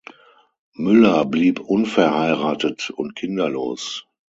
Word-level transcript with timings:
Müller 0.73 1.25
blieb 1.25 1.59
unverheiratet 1.59 2.89
und 2.89 3.15
kinderlos. 3.15 4.07